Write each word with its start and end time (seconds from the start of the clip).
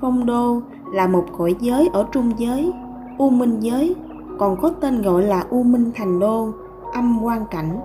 Phong 0.00 0.26
đô 0.26 0.60
là 0.92 1.06
một 1.06 1.24
cõi 1.38 1.54
giới 1.60 1.90
ở 1.92 2.06
trung 2.12 2.32
giới, 2.38 2.72
U 3.18 3.30
Minh 3.30 3.60
giới, 3.60 3.94
còn 4.38 4.56
có 4.60 4.70
tên 4.80 5.02
gọi 5.02 5.22
là 5.22 5.44
U 5.50 5.62
Minh 5.62 5.90
Thành 5.94 6.20
Đô, 6.20 6.48
âm 6.92 7.22
quan 7.22 7.44
cảnh. 7.50 7.80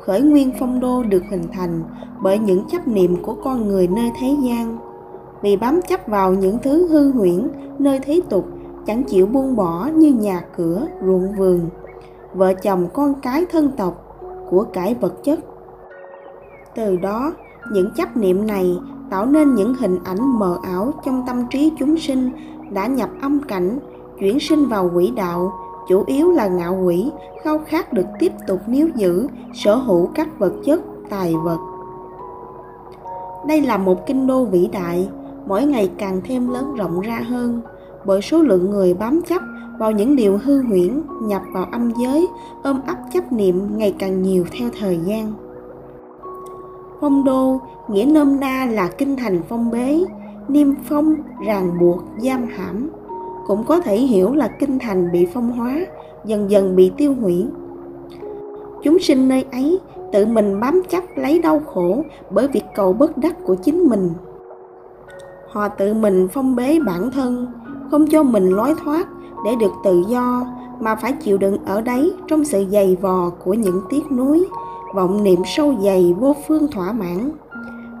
Khởi 0.00 0.22
nguyên 0.22 0.52
phong 0.60 0.80
đô 0.80 1.02
được 1.02 1.22
hình 1.30 1.44
thành 1.52 1.82
bởi 2.22 2.38
những 2.38 2.64
chấp 2.68 2.88
niệm 2.88 3.22
của 3.22 3.34
con 3.44 3.68
người 3.68 3.88
nơi 3.88 4.10
thế 4.20 4.36
gian. 4.42 4.78
Vì 5.42 5.56
bám 5.56 5.80
chấp 5.88 6.00
vào 6.06 6.34
những 6.34 6.58
thứ 6.62 6.88
hư 6.88 7.12
huyễn 7.12 7.48
nơi 7.78 8.00
thế 8.02 8.20
tục, 8.28 8.46
chẳng 8.86 9.02
chịu 9.04 9.26
buông 9.26 9.56
bỏ 9.56 9.88
như 9.94 10.12
nhà 10.12 10.44
cửa, 10.56 10.86
ruộng 11.02 11.32
vườn, 11.32 11.60
vợ 12.34 12.54
chồng 12.54 12.88
con 12.92 13.14
cái 13.22 13.46
thân 13.50 13.70
tộc, 13.76 14.04
của 14.50 14.64
cải 14.72 14.94
vật 14.94 15.24
chất. 15.24 15.38
Từ 16.74 16.96
đó, 16.96 17.32
những 17.72 17.90
chấp 17.96 18.16
niệm 18.16 18.46
này 18.46 18.78
tạo 19.10 19.26
nên 19.26 19.54
những 19.54 19.74
hình 19.74 19.98
ảnh 20.04 20.38
mờ 20.38 20.58
ảo 20.62 20.92
trong 21.04 21.24
tâm 21.26 21.46
trí 21.50 21.72
chúng 21.78 21.98
sinh 21.98 22.30
đã 22.70 22.86
nhập 22.86 23.10
âm 23.20 23.40
cảnh, 23.42 23.78
chuyển 24.20 24.40
sinh 24.40 24.66
vào 24.66 24.90
quỷ 24.94 25.12
đạo, 25.16 25.52
chủ 25.88 26.04
yếu 26.06 26.30
là 26.30 26.48
ngạo 26.48 26.80
quỷ, 26.84 27.10
khao 27.42 27.58
khát 27.66 27.92
được 27.92 28.06
tiếp 28.18 28.32
tục 28.46 28.60
níu 28.66 28.88
giữ, 28.94 29.28
sở 29.54 29.74
hữu 29.74 30.06
các 30.14 30.38
vật 30.38 30.52
chất, 30.64 30.80
tài 31.10 31.34
vật. 31.44 31.58
Đây 33.48 33.60
là 33.60 33.76
một 33.76 34.06
kinh 34.06 34.26
đô 34.26 34.44
vĩ 34.44 34.68
đại, 34.72 35.08
mỗi 35.46 35.64
ngày 35.64 35.90
càng 35.98 36.20
thêm 36.24 36.48
lớn 36.48 36.74
rộng 36.74 37.00
ra 37.00 37.20
hơn, 37.28 37.60
bởi 38.04 38.22
số 38.22 38.42
lượng 38.42 38.70
người 38.70 38.94
bám 38.94 39.22
chấp 39.22 39.42
vào 39.78 39.90
những 39.90 40.16
điều 40.16 40.38
hư 40.44 40.62
huyễn 40.62 41.02
nhập 41.22 41.42
vào 41.52 41.66
âm 41.72 41.92
giới 42.02 42.28
ôm 42.62 42.80
ấp 42.86 42.96
chấp 43.12 43.32
niệm 43.32 43.78
ngày 43.78 43.94
càng 43.98 44.22
nhiều 44.22 44.44
theo 44.58 44.70
thời 44.80 44.98
gian 45.04 45.32
phong 47.00 47.24
đô, 47.24 47.60
nghĩa 47.88 48.04
nôm 48.04 48.40
na 48.40 48.66
là 48.70 48.88
kinh 48.98 49.16
thành 49.16 49.40
phong 49.48 49.70
bế, 49.70 50.04
niêm 50.48 50.74
phong, 50.88 51.14
ràng 51.46 51.78
buộc, 51.80 52.02
giam 52.18 52.46
hãm. 52.46 52.90
Cũng 53.46 53.64
có 53.64 53.80
thể 53.80 53.96
hiểu 53.96 54.32
là 54.34 54.48
kinh 54.48 54.78
thành 54.78 55.12
bị 55.12 55.26
phong 55.34 55.52
hóa, 55.52 55.80
dần 56.24 56.50
dần 56.50 56.76
bị 56.76 56.92
tiêu 56.96 57.14
hủy. 57.20 57.46
Chúng 58.82 58.98
sinh 58.98 59.28
nơi 59.28 59.44
ấy 59.52 59.78
tự 60.12 60.26
mình 60.26 60.60
bám 60.60 60.82
chấp 60.88 61.04
lấy 61.16 61.38
đau 61.38 61.60
khổ 61.74 62.02
bởi 62.30 62.48
việc 62.48 62.64
cầu 62.74 62.92
bất 62.92 63.18
đắc 63.18 63.36
của 63.44 63.54
chính 63.54 63.88
mình. 63.88 64.10
Họ 65.50 65.68
tự 65.68 65.94
mình 65.94 66.28
phong 66.32 66.56
bế 66.56 66.78
bản 66.86 67.10
thân, 67.10 67.46
không 67.90 68.06
cho 68.06 68.22
mình 68.22 68.48
lối 68.48 68.74
thoát 68.84 69.08
để 69.44 69.50
được 69.60 69.72
tự 69.84 70.02
do, 70.08 70.46
mà 70.80 70.94
phải 70.94 71.12
chịu 71.12 71.38
đựng 71.38 71.58
ở 71.64 71.80
đấy 71.80 72.12
trong 72.26 72.44
sự 72.44 72.64
dày 72.70 72.96
vò 73.00 73.30
của 73.44 73.54
những 73.54 73.80
tiếc 73.90 74.12
nuối 74.12 74.46
vọng 74.94 75.22
niệm 75.22 75.42
sâu 75.46 75.74
dày 75.82 76.14
vô 76.18 76.36
phương 76.48 76.68
thỏa 76.70 76.92
mãn. 76.92 77.30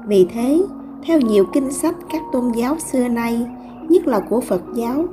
Vì 0.06 0.26
thế, 0.32 0.62
theo 1.06 1.20
nhiều 1.20 1.44
kinh 1.52 1.72
sách 1.72 1.94
các 2.12 2.22
tôn 2.32 2.52
giáo 2.52 2.78
xưa 2.78 3.08
nay, 3.08 3.46
nhất 3.88 4.06
là 4.06 4.20
của 4.20 4.40
phật 4.40 4.62
giáo, 4.74 5.04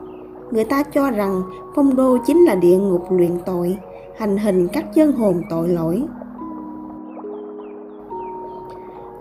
người 0.51 0.63
ta 0.63 0.83
cho 0.83 1.11
rằng 1.11 1.41
phong 1.75 1.95
đô 1.95 2.17
chính 2.25 2.45
là 2.45 2.55
địa 2.55 2.77
ngục 2.77 3.05
luyện 3.09 3.37
tội, 3.45 3.77
hành 4.17 4.37
hình 4.37 4.67
các 4.67 4.93
chân 4.93 5.11
hồn 5.11 5.41
tội 5.49 5.69
lỗi. 5.69 6.03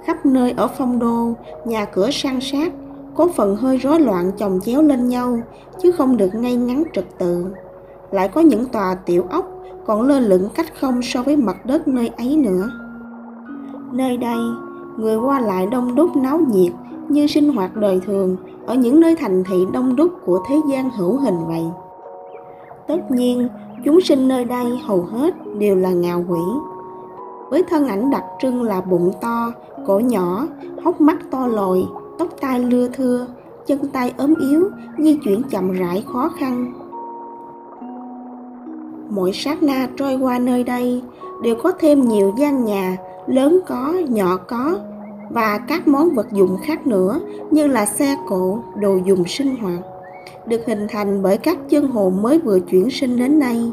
Khắp 0.05 0.27
nơi 0.27 0.55
ở 0.57 0.69
phong 0.79 0.99
đô, 0.99 1.33
nhà 1.65 1.85
cửa 1.85 2.11
sang 2.13 2.41
sát, 2.41 2.73
có 3.15 3.29
phần 3.35 3.57
hơi 3.57 3.77
rối 3.77 4.01
loạn 4.01 4.31
chồng 4.39 4.61
chéo 4.65 4.83
lên 4.83 5.09
nhau, 5.09 5.39
chứ 5.83 5.93
không 5.93 6.17
được 6.17 6.35
ngay 6.35 6.57
ngắn 6.57 6.83
trật 6.93 7.19
tự. 7.19 7.47
Lại 8.11 8.29
có 8.29 8.41
những 8.41 8.67
tòa 8.67 8.95
tiểu 8.95 9.25
ốc 9.31 9.54
còn 9.87 10.03
lơ 10.03 10.21
lửng 10.21 10.49
cách 10.55 10.81
không 10.81 11.03
so 11.03 11.23
với 11.23 11.37
mặt 11.37 11.67
đất 11.67 11.89
nơi 11.89 12.09
ấy 12.09 12.37
nữa. 12.37 12.71
Nơi 13.93 14.17
đây, 14.17 14.39
người 14.97 15.17
qua 15.17 15.41
lại 15.41 15.67
đông 15.67 15.95
đúc 15.95 16.17
náo 16.17 16.39
nhiệt 16.39 16.73
như 17.09 17.27
sinh 17.27 17.49
hoạt 17.49 17.77
đời 17.77 18.01
thường 18.07 18.37
ở 18.67 18.75
những 18.75 19.01
nơi 19.01 19.17
thành 19.17 19.45
thị 19.45 19.57
đông 19.73 19.97
đúc 19.97 20.13
của 20.25 20.41
thế 20.49 20.61
gian 20.71 20.91
hữu 20.91 21.17
hình 21.17 21.47
vậy. 21.47 21.65
Tất 22.87 23.11
nhiên, 23.11 23.49
chúng 23.85 24.01
sinh 24.01 24.29
nơi 24.29 24.45
đây 24.45 24.79
hầu 24.85 25.03
hết 25.03 25.35
đều 25.59 25.77
là 25.77 25.91
ngạo 25.91 26.25
quỷ. 26.29 26.41
Với 27.51 27.63
thân 27.63 27.89
ảnh 27.89 28.11
đặc 28.11 28.25
trưng 28.43 28.63
là 28.63 28.81
bụng 28.81 29.13
to, 29.21 29.53
cổ 29.87 29.99
nhỏ, 29.99 30.47
hốc 30.85 31.01
mắt 31.01 31.17
to 31.31 31.47
lồi, 31.47 31.87
tóc 32.19 32.29
tai 32.41 32.61
lưa 32.61 32.89
thưa, 32.89 33.27
chân 33.67 33.79
tay 33.93 34.13
ốm 34.19 34.35
yếu, 34.41 34.71
di 34.99 35.19
chuyển 35.25 35.43
chậm 35.43 35.73
rãi 35.73 36.05
khó 36.13 36.31
khăn 36.39 36.73
mỗi 39.15 39.33
sát 39.33 39.63
na 39.63 39.89
trôi 39.97 40.15
qua 40.15 40.39
nơi 40.39 40.65
đây 40.65 41.03
đều 41.43 41.55
có 41.63 41.73
thêm 41.81 42.09
nhiều 42.09 42.35
gian 42.39 42.65
nhà, 42.65 42.97
lớn 43.27 43.61
có, 43.67 43.95
nhỏ 44.09 44.37
có 44.37 44.79
và 45.31 45.59
các 45.59 45.89
món 45.89 46.15
vật 46.15 46.33
dụng 46.33 46.57
khác 46.63 46.87
nữa 46.87 47.21
như 47.51 47.67
là 47.67 47.87
xe 47.87 48.17
cộ, 48.29 48.59
đồ 48.81 48.97
dùng 49.05 49.25
sinh 49.27 49.57
hoạt, 49.57 49.79
được 50.47 50.67
hình 50.67 50.87
thành 50.89 51.23
bởi 51.23 51.39
các 51.39 51.59
chân 51.69 51.89
hồn 51.89 52.23
mới 52.23 52.39
vừa 52.39 52.61
chuyển 52.61 52.91
sinh 52.91 53.19
đến 53.19 53.39
nay. 53.39 53.73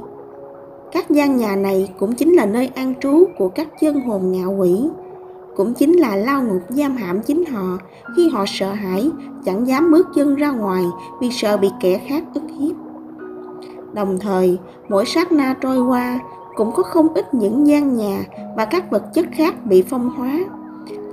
Các 0.92 1.10
gian 1.10 1.38
nhà 1.38 1.56
này 1.56 1.90
cũng 2.00 2.14
chính 2.14 2.34
là 2.34 2.46
nơi 2.46 2.70
an 2.76 2.94
trú 3.02 3.26
của 3.38 3.50
các 3.50 3.68
chân 3.82 4.02
hồn 4.02 4.32
ngạo 4.32 4.56
quỷ, 4.60 4.90
cũng 5.56 5.74
chính 5.74 5.94
là 5.94 6.16
lao 6.16 6.44
ngục 6.44 6.62
giam 6.70 6.98
hãm 6.98 7.22
chính 7.22 7.46
họ 7.46 7.78
khi 8.16 8.30
họ 8.30 8.46
sợ 8.48 8.72
hãi, 8.72 9.10
chẳng 9.46 9.68
dám 9.68 9.92
bước 9.92 10.08
chân 10.16 10.36
ra 10.36 10.52
ngoài 10.52 10.84
vì 11.22 11.32
sợ 11.32 11.58
bị 11.58 11.70
kẻ 11.80 12.02
khác 12.08 12.24
ức 12.34 12.44
hiếp 12.60 12.91
đồng 13.94 14.20
thời, 14.20 14.58
mỗi 14.90 15.06
sát 15.06 15.32
na 15.32 15.56
trôi 15.62 15.82
qua 15.82 16.20
cũng 16.56 16.72
có 16.72 16.84
không 16.84 17.14
ít 17.14 17.34
những 17.34 17.68
gian 17.68 17.96
nhà 17.96 18.24
và 18.58 18.66
các 18.66 18.92
vật 18.92 19.04
chất 19.14 19.26
khác 19.32 19.66
bị 19.66 19.82
phong 19.82 20.10
hóa. 20.10 20.40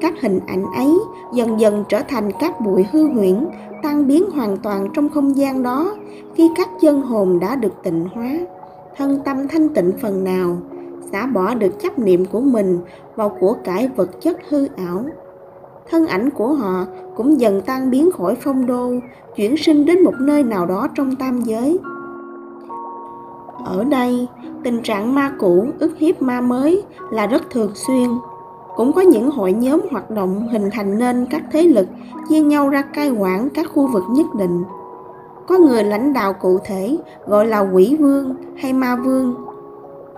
Các 0.01 0.15
hình 0.21 0.41
ảnh 0.47 0.65
ấy 0.77 0.99
dần 1.35 1.61
dần 1.61 1.85
trở 1.89 2.03
thành 2.09 2.31
các 2.41 2.61
bụi 2.61 2.87
hư 2.93 3.09
huyễn, 3.09 3.47
tan 3.83 4.07
biến 4.07 4.31
hoàn 4.31 4.57
toàn 4.57 4.89
trong 4.95 5.09
không 5.09 5.37
gian 5.37 5.63
đó 5.63 5.95
khi 6.35 6.51
các 6.57 6.69
chân 6.81 7.03
hồn 7.03 7.41
đã 7.41 7.57
được 7.57 7.73
tịnh 7.83 8.05
hóa. 8.15 8.31
Thân 8.97 9.19
tâm 9.25 9.49
thanh 9.49 9.69
tịnh 9.69 9.93
phần 10.03 10.25
nào 10.25 10.57
xả 11.13 11.27
bỏ 11.27 11.55
được 11.55 11.81
chấp 11.81 11.99
niệm 11.99 12.25
của 12.25 12.41
mình 12.41 12.79
vào 13.17 13.37
của 13.41 13.57
cải 13.65 13.89
vật 13.97 14.21
chất 14.21 14.37
hư 14.49 14.67
ảo. 14.77 15.05
Thân 15.91 16.07
ảnh 16.07 16.31
của 16.31 16.53
họ 16.53 16.87
cũng 17.17 17.41
dần 17.41 17.63
tan 17.63 17.91
biến 17.91 18.11
khỏi 18.13 18.37
phong 18.41 18.67
đô, 18.67 18.93
chuyển 19.37 19.57
sinh 19.57 19.85
đến 19.85 20.05
một 20.05 20.15
nơi 20.21 20.43
nào 20.43 20.67
đó 20.67 20.89
trong 20.95 21.17
tam 21.17 21.41
giới 21.41 21.79
ở 23.69 23.85
đây, 23.85 24.27
tình 24.65 24.83
trạng 24.83 25.15
ma 25.15 25.33
cũ, 25.39 25.67
ức 25.79 25.99
hiếp 25.99 26.23
ma 26.23 26.41
mới 26.41 26.83
là 27.11 27.27
rất 27.27 27.51
thường 27.51 27.71
xuyên. 27.75 28.11
Cũng 28.77 28.93
có 28.93 29.01
những 29.01 29.31
hội 29.31 29.53
nhóm 29.53 29.81
hoạt 29.91 30.11
động 30.11 30.49
hình 30.49 30.71
thành 30.73 30.99
nên 30.99 31.27
các 31.31 31.43
thế 31.53 31.63
lực, 31.63 31.89
chia 32.29 32.41
nhau 32.41 32.69
ra 32.69 32.83
cai 32.83 33.11
quản 33.11 33.49
các 33.51 33.67
khu 33.75 33.87
vực 33.93 34.03
nhất 34.11 34.27
định. 34.39 34.65
Có 35.47 35.59
người 35.59 35.85
lãnh 35.85 36.13
đạo 36.13 36.33
cụ 36.33 36.59
thể, 36.65 36.97
gọi 37.27 37.47
là 37.47 37.61
quỷ 37.61 37.97
vương 38.01 38.35
hay 38.57 38.73
ma 38.73 38.97
vương. 38.97 39.35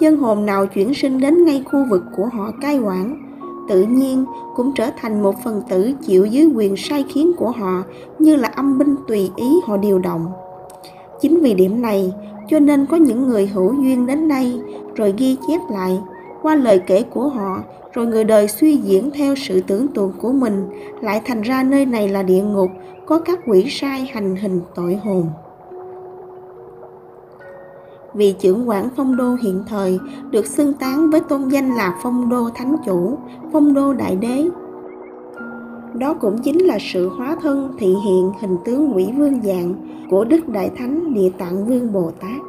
Dân 0.00 0.16
hồn 0.16 0.46
nào 0.46 0.66
chuyển 0.66 0.94
sinh 0.94 1.20
đến 1.20 1.44
ngay 1.44 1.64
khu 1.72 1.84
vực 1.90 2.02
của 2.16 2.26
họ 2.32 2.50
cai 2.60 2.78
quản, 2.78 3.16
tự 3.68 3.82
nhiên 3.82 4.24
cũng 4.56 4.72
trở 4.74 4.90
thành 5.00 5.22
một 5.22 5.34
phần 5.44 5.62
tử 5.68 5.92
chịu 6.02 6.26
dưới 6.26 6.52
quyền 6.54 6.76
sai 6.76 7.04
khiến 7.08 7.32
của 7.36 7.50
họ, 7.50 7.82
như 8.18 8.36
là 8.36 8.48
âm 8.48 8.78
binh 8.78 8.96
tùy 9.08 9.30
ý 9.36 9.60
họ 9.66 9.76
điều 9.76 9.98
động. 9.98 10.26
Chính 11.20 11.40
vì 11.40 11.54
điểm 11.54 11.82
này 11.82 12.12
cho 12.50 12.58
nên 12.58 12.86
có 12.86 12.96
những 12.96 13.28
người 13.28 13.46
hữu 13.46 13.74
duyên 13.74 14.06
đến 14.06 14.28
đây 14.28 14.60
rồi 14.96 15.14
ghi 15.18 15.36
chép 15.48 15.60
lại 15.70 16.00
qua 16.42 16.54
lời 16.54 16.80
kể 16.86 17.02
của 17.02 17.28
họ 17.28 17.62
rồi 17.92 18.06
người 18.06 18.24
đời 18.24 18.48
suy 18.48 18.76
diễn 18.76 19.10
theo 19.10 19.34
sự 19.36 19.60
tưởng 19.60 19.88
tượng 19.88 20.12
của 20.20 20.32
mình 20.32 20.66
lại 21.00 21.22
thành 21.24 21.42
ra 21.42 21.62
nơi 21.62 21.86
này 21.86 22.08
là 22.08 22.22
địa 22.22 22.42
ngục 22.42 22.70
có 23.06 23.18
các 23.18 23.40
quỷ 23.46 23.66
sai 23.68 24.10
hành 24.12 24.36
hình 24.36 24.60
tội 24.74 24.94
hồn 24.94 25.26
vì 28.14 28.32
trưởng 28.32 28.68
quản 28.68 28.88
phong 28.96 29.16
đô 29.16 29.34
hiện 29.42 29.64
thời 29.68 29.98
được 30.30 30.46
xưng 30.46 30.72
tán 30.72 31.10
với 31.10 31.20
tôn 31.20 31.48
danh 31.48 31.74
là 31.74 31.98
phong 32.02 32.28
đô 32.28 32.50
thánh 32.54 32.76
chủ, 32.86 33.18
phong 33.52 33.74
đô 33.74 33.92
đại 33.92 34.16
đế. 34.16 34.48
Đó 35.94 36.14
cũng 36.14 36.38
chính 36.38 36.58
là 36.58 36.78
sự 36.80 37.08
hóa 37.08 37.36
thân 37.42 37.72
thị 37.78 37.94
hiện 38.04 38.32
hình 38.40 38.56
tướng 38.64 38.96
quỷ 38.96 39.08
vương 39.16 39.42
dạng 39.42 39.74
của 40.10 40.24
Đức 40.24 40.48
Đại 40.48 40.70
Thánh 40.76 41.14
Địa 41.14 41.30
Tạng 41.38 41.66
Vương 41.66 41.92
Bồ 41.92 42.10
Tát. 42.20 42.40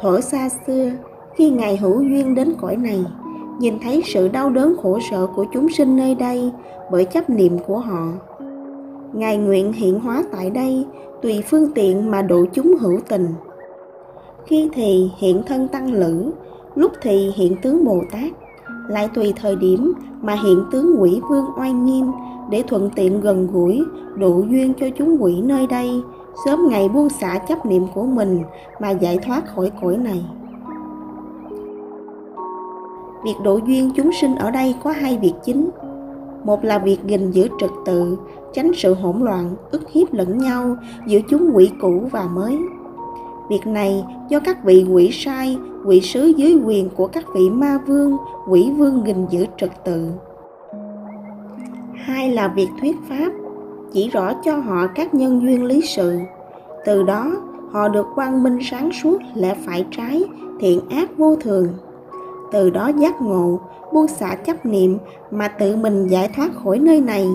Thuở 0.00 0.20
xa 0.20 0.48
xưa, 0.66 0.90
khi 1.34 1.50
Ngài 1.50 1.76
hữu 1.76 2.02
duyên 2.02 2.34
đến 2.34 2.54
cõi 2.60 2.76
này, 2.76 3.04
nhìn 3.58 3.78
thấy 3.82 4.02
sự 4.04 4.28
đau 4.28 4.50
đớn 4.50 4.76
khổ 4.82 4.98
sở 5.10 5.26
của 5.26 5.44
chúng 5.52 5.68
sinh 5.68 5.96
nơi 5.96 6.14
đây 6.14 6.50
bởi 6.90 7.04
chấp 7.04 7.30
niệm 7.30 7.58
của 7.66 7.78
họ. 7.78 8.08
Ngài 9.12 9.36
nguyện 9.36 9.72
hiện 9.72 10.00
hóa 10.00 10.24
tại 10.32 10.50
đây 10.50 10.86
tùy 11.22 11.42
phương 11.50 11.70
tiện 11.74 12.10
mà 12.10 12.22
độ 12.22 12.44
chúng 12.54 12.76
hữu 12.80 13.00
tình– 13.08 13.26
khi 14.46 14.68
thì 14.72 15.10
hiện 15.18 15.42
thân 15.46 15.68
tăng 15.68 15.92
lữ 15.92 16.30
lúc 16.74 16.92
thì 17.02 17.32
hiện 17.36 17.56
tướng 17.62 17.84
bồ 17.84 18.02
tát 18.12 18.32
lại 18.88 19.08
tùy 19.14 19.32
thời 19.36 19.56
điểm 19.56 19.92
mà 20.22 20.34
hiện 20.34 20.64
tướng 20.70 20.96
quỷ 20.98 21.20
vương 21.30 21.44
oai 21.58 21.72
nghiêm 21.72 22.06
để 22.50 22.62
thuận 22.62 22.90
tiện 22.90 23.20
gần 23.20 23.48
gũi, 23.52 23.84
độ 24.16 24.42
duyên 24.50 24.72
cho 24.80 24.86
chúng 24.98 25.16
quỷ 25.20 25.40
nơi 25.40 25.66
đây. 25.66 26.02
Sớm 26.44 26.68
ngày 26.68 26.88
buông 26.88 27.08
xả 27.08 27.38
chấp 27.38 27.66
niệm 27.66 27.82
của 27.94 28.04
mình 28.04 28.42
mà 28.80 28.90
giải 28.90 29.18
thoát 29.26 29.54
khỏi 29.54 29.70
cõi 29.82 29.96
này. 29.96 30.24
Việc 33.24 33.34
độ 33.44 33.60
duyên 33.66 33.90
chúng 33.96 34.10
sinh 34.12 34.34
ở 34.34 34.50
đây 34.50 34.74
có 34.84 34.90
hai 34.90 35.18
việc 35.18 35.34
chính. 35.44 35.70
Một 36.44 36.64
là 36.64 36.78
việc 36.78 36.98
gìn 37.06 37.30
giữ 37.30 37.48
trật 37.60 37.70
tự, 37.86 38.16
tránh 38.52 38.70
sự 38.74 38.94
hỗn 38.94 39.20
loạn, 39.20 39.50
ức 39.70 39.90
hiếp 39.90 40.14
lẫn 40.14 40.38
nhau 40.38 40.76
giữa 41.06 41.18
chúng 41.28 41.50
quỷ 41.54 41.70
cũ 41.80 42.02
và 42.12 42.28
mới 42.34 42.58
việc 43.48 43.66
này 43.66 44.04
do 44.28 44.40
các 44.40 44.64
vị 44.64 44.86
quỷ 44.90 45.10
sai, 45.12 45.58
quỷ 45.84 46.00
sứ 46.00 46.32
dưới 46.36 46.60
quyền 46.64 46.90
của 46.90 47.06
các 47.06 47.24
vị 47.34 47.50
ma 47.50 47.78
vương, 47.86 48.16
quỷ 48.48 48.70
vương 48.76 49.06
gìn 49.06 49.26
giữ 49.30 49.46
trật 49.56 49.70
tự. 49.84 50.10
Hai 51.94 52.30
là 52.30 52.48
việc 52.48 52.68
thuyết 52.80 52.96
pháp, 53.08 53.32
chỉ 53.92 54.08
rõ 54.08 54.32
cho 54.44 54.56
họ 54.56 54.86
các 54.94 55.14
nhân 55.14 55.42
duyên 55.42 55.64
lý 55.64 55.80
sự. 55.80 56.18
Từ 56.84 57.02
đó, 57.02 57.32
họ 57.70 57.88
được 57.88 58.06
quang 58.14 58.42
minh 58.42 58.58
sáng 58.62 58.90
suốt, 58.92 59.18
lẽ 59.34 59.54
phải 59.66 59.86
trái, 59.90 60.24
thiện 60.60 60.80
ác 60.90 61.18
vô 61.18 61.36
thường. 61.36 61.68
Từ 62.52 62.70
đó 62.70 62.90
giác 62.98 63.22
ngộ, 63.22 63.60
buông 63.92 64.08
xả 64.08 64.34
chấp 64.34 64.66
niệm 64.66 64.98
mà 65.30 65.48
tự 65.48 65.76
mình 65.76 66.06
giải 66.06 66.28
thoát 66.36 66.48
khỏi 66.64 66.78
nơi 66.78 67.00
này, 67.00 67.28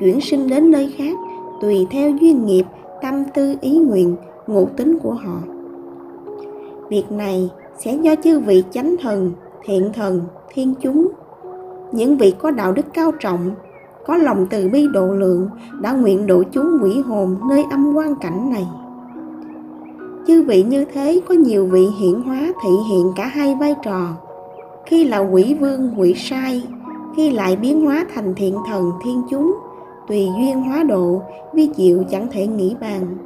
chuyển 0.00 0.20
sinh 0.20 0.48
đến 0.48 0.70
nơi 0.70 0.94
khác, 0.96 1.16
tùy 1.60 1.86
theo 1.90 2.10
duyên 2.10 2.46
nghiệp, 2.46 2.64
tâm 3.02 3.24
tư, 3.34 3.54
ý 3.60 3.78
nguyện 3.78 4.16
ngụ 4.46 4.68
tính 4.76 4.98
của 5.02 5.12
họ. 5.12 5.38
Việc 6.88 7.12
này 7.12 7.50
sẽ 7.78 7.94
do 7.94 8.14
chư 8.24 8.40
vị 8.40 8.64
chánh 8.70 8.96
thần, 9.02 9.32
thiện 9.64 9.90
thần, 9.94 10.20
thiên 10.52 10.74
chúng, 10.82 11.08
những 11.92 12.16
vị 12.16 12.34
có 12.38 12.50
đạo 12.50 12.72
đức 12.72 12.86
cao 12.94 13.12
trọng, 13.20 13.50
có 14.06 14.16
lòng 14.16 14.46
từ 14.50 14.68
bi 14.68 14.86
độ 14.92 15.06
lượng 15.06 15.48
đã 15.80 15.92
nguyện 15.92 16.26
độ 16.26 16.42
chúng 16.52 16.78
quỷ 16.82 17.00
hồn 17.00 17.36
nơi 17.48 17.64
âm 17.70 17.94
quan 17.94 18.14
cảnh 18.14 18.50
này. 18.50 18.66
Chư 20.26 20.42
vị 20.42 20.62
như 20.62 20.84
thế 20.84 21.20
có 21.28 21.34
nhiều 21.34 21.66
vị 21.66 21.86
hiển 22.00 22.22
hóa 22.22 22.52
thị 22.62 22.70
hiện 22.90 23.12
cả 23.16 23.26
hai 23.26 23.56
vai 23.60 23.74
trò, 23.82 24.08
khi 24.86 25.04
là 25.04 25.18
quỷ 25.18 25.56
vương, 25.60 25.90
quỷ 25.96 26.14
sai, 26.16 26.62
khi 27.16 27.30
lại 27.30 27.56
biến 27.56 27.84
hóa 27.84 28.06
thành 28.14 28.34
thiện 28.34 28.56
thần, 28.68 28.90
thiên 29.04 29.22
chúng, 29.30 29.54
tùy 30.08 30.28
duyên 30.38 30.60
hóa 30.62 30.82
độ, 30.82 31.22
vi 31.54 31.70
diệu 31.76 32.02
chẳng 32.10 32.26
thể 32.32 32.46
nghĩ 32.46 32.76
bàn. 32.80 33.16